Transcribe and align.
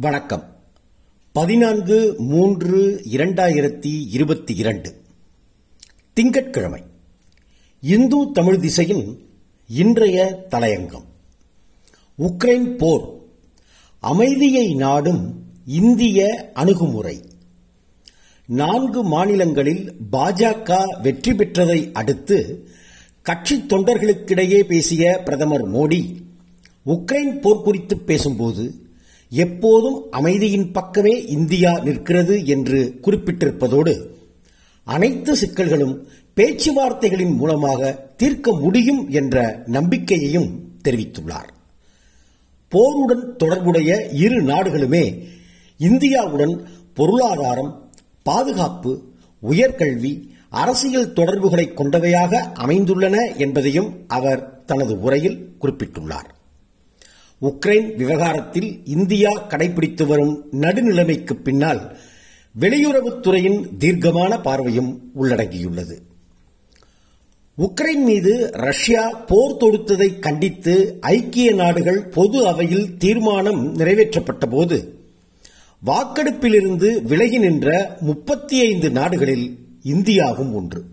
வணக்கம். 0.00 0.56
பதினான்கு 1.32 2.14
மூன்று 2.18 3.02
இரண்டாயிரத்தி 3.12 4.06
இருபத்தி 4.10 4.54
இரண்டு. 4.54 5.00
திங்கட்கிழமை. 6.12 6.82
இந்து 7.80 8.30
தமிழ் 8.32 8.58
திசையின் 8.58 9.28
இன்றைய 9.68 10.46
தலையங்கம். 10.50 11.04
உக்ரைன் 12.18 12.76
போர். 12.76 13.18
அமைதியை 14.00 14.74
நாடும் 14.74 15.42
இந்திய 15.66 16.50
அணுகுமுறை. 16.54 17.22
நான்கு 18.46 19.02
மாநிலங்களில் 19.02 19.92
பாஜக 20.12 21.00
வெற்றி 21.02 21.32
பெற்றதை 21.32 21.92
அடுத்து 21.92 22.68
கட்சி 23.22 23.64
தொண்டர்களுக்கிடையே 23.68 24.60
பேசிய 24.60 25.20
பிரதமர் 25.24 25.72
மோடி 25.72 26.16
உக்ரைன் 26.86 27.40
போர் 27.40 27.62
குறித்து 27.62 27.98
பேசும்போது 27.98 28.86
எப்போதும் 29.28 30.06
அமைதியின் 30.10 30.72
பக்கமே 30.72 31.26
இந்தியா 31.26 31.78
நிற்கிறது 31.78 32.46
என்று 32.46 33.00
குறிப்பிட்டிருப்பதோடு 33.02 34.04
அனைத்து 34.84 35.36
சிக்கல்களும் 35.36 36.06
பேச்சுவார்த்தைகளின் 36.34 37.36
மூலமாக 37.36 37.92
தீர்க்க 38.16 38.52
முடியும் 38.52 39.10
என்ற 39.10 39.62
நம்பிக்கையையும் 39.66 40.48
தெரிவித்துள்ளார். 40.84 41.50
போருடன் 42.68 43.36
தொடர்புடைய 43.36 44.08
இரு 44.12 44.42
நாடுகளுமே 44.42 45.22
இந்தியாவுடன் 45.78 46.64
பொருளாதாரம் 46.94 47.90
பாதுகாப்பு 48.22 49.02
உயர்கல்வி 49.50 50.28
அரசியல் 50.48 51.12
தொடர்புகளை 51.12 51.70
கொண்டவையாக 51.76 52.42
அமைந்துள்ளன 52.54 53.36
என்பதையும் 53.36 54.04
அவர் 54.06 54.64
தனது 54.64 55.00
உரையில் 55.00 55.56
குறிப்பிட்டுள்ளார். 55.60 56.28
உக்ரைன் 57.42 57.94
விவகாரத்தில் 57.94 58.80
இந்தியா 58.84 59.30
கடைபிடித்து 59.48 60.06
வரும் 60.06 60.46
நடுநிலைமைக்கு 60.52 61.32
பின்னால் 61.32 61.96
வெளியுறவுத்துறையின் 62.60 63.76
தீர்க்கமான 63.78 64.40
பார்வையும் 64.40 65.12
உள்ளடங்கியுள்ளது. 65.20 65.96
உக்ரைன் 67.58 68.02
மீது 68.04 68.50
ரஷ்யா 68.52 69.10
போர் 69.10 69.56
தொடுத்ததை 69.56 70.18
கண்டித்து 70.18 70.98
ஐக்கிய 71.00 71.54
நாடுகள் 71.54 72.00
பொது 72.04 72.46
அவையில் 72.46 72.96
தீர்மானம் 72.96 73.76
நிறைவேற்றப்பட்ட 73.76 74.46
போது 74.50 74.78
வாக்கெடுப்பிலிருந்து 75.86 77.02
விலகி 77.02 77.38
நின்ற 77.38 77.96
முப்பத்தி 78.00 78.60
ஐந்து 78.60 78.90
நாடுகளில் 78.90 79.58
இந்தியாவும் 79.84 80.52
ஒன்று. 80.52 80.84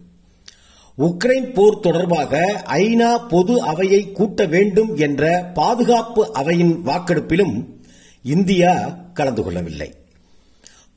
உக்ரைன் 0.98 1.54
போர் 1.54 1.80
தொடர்பாக 1.80 2.64
ஐநா 2.66 3.28
பொது 3.28 3.62
அவையை 3.62 4.12
கூட்ட 4.12 4.46
வேண்டும் 4.46 4.96
என்ற 4.98 5.52
பாதுகாப்பு 5.54 6.34
அவையின் 6.34 6.86
வாக்கெடுப்பிலும் 6.86 7.56
இந்தியா 8.24 8.98
கலந்து 9.14 9.44
கொள்ளவில்லை. 9.44 9.94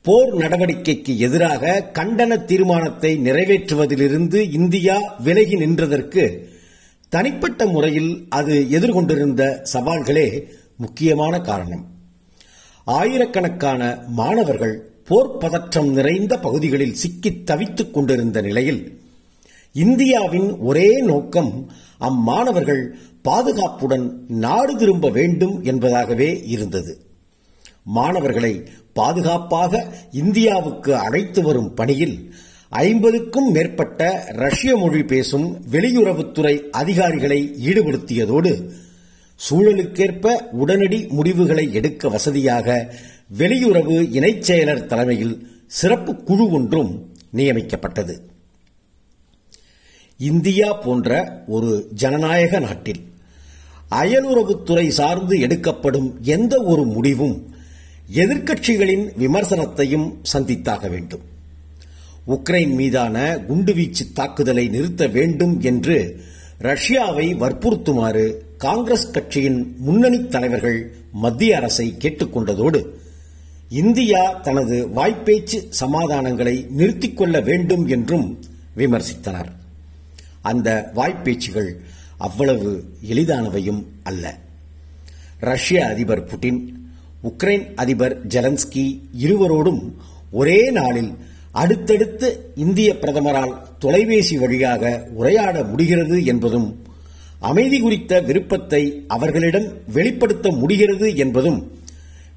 போர் 0.01 0.35
நடவடிக்கைக்கு 0.35 1.17
எதிராக 1.17 1.91
கண்டன 1.93 2.45
தீர்மானத்தை 2.45 3.17
நிறைவேற்றுவதிலிருந்து 3.17 4.51
இந்தியா 4.51 5.15
விலகி 5.23 5.55
நின்றதற்கு 5.55 6.43
தனிப்பட்ட 7.09 7.65
முறையில் 7.65 8.25
அது 8.29 8.65
எதிர்கொண்டிருந்த 8.69 9.61
சவால்களே 9.73 10.43
முக்கியமான 10.77 11.41
காரணம். 11.41 11.85
ஆயிரக்கணக்கான 12.83 13.97
மாணவர்கள் 14.07 14.89
போர் 15.05 15.37
பதற்றம் 15.37 15.91
நிறைந்த 15.91 16.37
பகுதிகளில் 16.37 16.93
சிக்கி 16.93 17.33
தவித்துக் 17.43 17.93
கொண்டிருந்த 17.93 18.41
நிலையில் 18.41 18.81
இந்தியாவின் 19.73 20.57
ஒரே 20.57 21.01
நோக்கம் 21.01 21.71
அம்மாணவர்கள் 21.97 22.95
பாதுகாப்புடன் 23.21 24.25
நாடு 24.27 24.77
திரும்ப 24.77 25.09
வேண்டும் 25.09 25.63
என்பதாகவே 25.63 26.41
இருந்தது. 26.45 27.01
மாணவர்களை 27.83 28.63
பாதுகாப்பாக 28.93 29.93
இந்தியாவுக்கு 30.11 30.95
அழைத்து 30.95 31.43
வரும் 31.43 31.73
பணியில் 31.73 32.33
ஐம்பதுக்கும் 32.69 33.51
மேற்பட்ட 33.51 34.25
ரஷ்ய 34.29 34.75
மொழி 34.75 35.03
பேசும் 35.03 35.65
வெளியுறவுத்துறை 35.71 36.69
அதிகாரிகளை 36.69 37.55
ஈடுபடுத்தியதோடு 37.65 38.69
சூழலுக்கேற்ப 39.49 40.27
உடனடி 40.51 41.07
முடிவுகளை 41.07 41.73
எடுக்க 41.73 42.09
வசதியாக 42.09 42.93
வெளியுறவு 43.37 43.97
இணைச் 44.11 44.51
செயலர் 44.51 44.85
தலைமையில் 44.85 45.47
சிறப்பு 45.65 46.15
குழு 46.15 46.49
ஒன்றும் 46.49 47.13
நியமிக்கப்பட்டது. 47.33 48.21
இந்தியா 50.19 50.73
போன்ற 50.73 51.43
ஒரு 51.47 51.87
ஜனநாயக 51.93 52.59
நாட்டில் 52.59 53.01
அயலுறவுத்துறை 53.91 54.87
சார்ந்து 54.87 55.39
எடுக்கப்படும் 55.39 56.19
எந்த 56.21 56.61
ஒரு 56.61 56.83
முடிவும் 56.83 57.53
எதிர்க்கட்சிகளின் 58.13 59.05
விமர்சனத்தையும் 59.17 60.21
சந்தித்தாக 60.33 60.89
வேண்டும். 60.89 61.21
உக்ரைன் 62.27 62.73
மீதான 62.75 63.37
குண்டுவீச்சு 63.49 64.05
தாக்குதலை 64.13 64.67
நிறுத்த 64.67 65.07
வேண்டும் 65.07 65.61
என்று 65.61 66.23
ரஷ்யாவை 66.61 67.27
வற்புறுத்துமாறு 67.37 68.33
காங்கிரஸ் 68.57 69.11
கட்சியின் 69.11 69.75
முன்னணி 69.79 70.27
தலைவர்கள் 70.27 70.93
மத்திய 71.11 71.57
அரசை 71.57 71.95
கேட்டுக்கொண்டதோடு 71.99 72.85
இந்தியா 73.69 74.33
தனது 74.33 74.87
வாய்ப்பேச்சு 74.95 75.59
சமாதானங்களை 75.79 76.69
நிறுத்திக் 76.69 77.17
கொள்ள 77.17 77.39
வேண்டும் 77.39 77.87
என்றும் 77.87 78.39
விமர்சித்தனர். 78.77 79.49
அந்த 80.41 80.91
வாய்ப்பேச்சுகள் 80.95 81.75
அவ்வளவு 82.17 82.83
எளிதானவையும் 83.09 83.85
அல்ல. 84.03 84.39
ரஷ்ய 85.39 85.85
அதிபர் 85.85 86.25
புட்டின் 86.25 86.59
உக்ரைன் 87.23 87.73
அதிபர் 87.75 88.27
ஜெலன்ஸ்கி 88.27 89.01
இருவரோடும் 89.19 89.93
ஒரே 90.31 90.71
நாளில் 90.71 91.17
அடுத்தடுத்து 91.51 92.51
இந்திய 92.55 92.95
பிரதமரால் 93.01 93.53
தொலைபேசி 93.79 94.37
வழியாக 94.37 95.07
உரையாட 95.13 95.63
முடிகிறது 95.63 96.25
என்பதும் 96.25 96.83
அமைதி 97.39 97.79
குறித்த 97.79 98.21
விருப்பத்தை 98.21 99.03
அவர்களிடம் 99.07 99.67
வெளிப்படுத்த 99.85 100.51
முடிகிறது 100.51 101.15
என்பதும் 101.15 101.71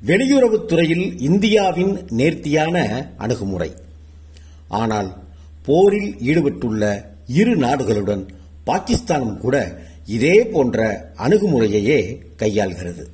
வெளியுறவுத்துறையில் 0.06 1.20
இந்தியாவின் 1.20 2.06
நேர்த்தியான 2.08 3.06
அணுகுமுறை. 3.16 3.72
ஆனால் 4.68 5.24
போரில் 5.64 6.16
ஈடுபட்டுள்ள 6.20 7.11
இரு 7.38 7.54
நாடுகளுடன் 7.64 8.22
பாகிஸ்தானும் 8.66 9.36
கூட 9.44 9.56
இதே 10.16 10.36
போன்ற 10.52 10.78
அணுகுமுறையையே 11.24 12.00
கையாள்கிறது. 12.40 13.04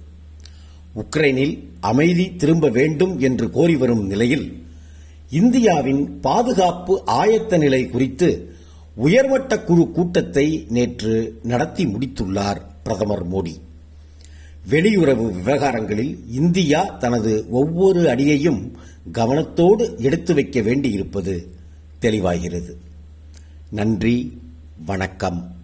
உக்ரைனில் 1.02 1.54
அமைதி 1.90 2.26
திரும்ப 2.42 2.68
வேண்டும் 2.78 3.14
என்று 3.28 3.46
கோரி 3.56 3.76
வரும் 3.82 4.04
நிலையில் 4.06 4.46
இந்தியாவின் 5.40 6.02
பாதுகாப்பு 6.20 6.94
ஆயத்த 7.22 7.58
நிலை 7.58 7.82
குறித்து 7.86 8.28
உயர்மட்ட 8.96 9.52
குழு 9.68 9.84
கூட்டத்தை 9.96 10.46
நேற்று 10.76 11.14
நடத்தி 11.42 11.84
முடித்துள்ளார் 11.86 12.60
பிரதமர் 12.84 13.24
மோடி. 13.32 13.54
வெளியுறவு 14.70 15.26
விவகாரங்களில் 15.36 16.14
இந்தியா 16.40 16.80
தனது 17.02 17.32
ஒவ்வொரு 17.60 18.02
அடியையும் 18.10 18.60
கவனத்தோடு 19.12 19.84
எடுத்து 20.06 20.34
வைக்க 20.34 20.60
வேண்டியிருப்பது 20.60 21.34
தெளிவாகிறது. 22.00 22.72
நன்றி 23.70 24.42
வணக்கம். 24.84 25.57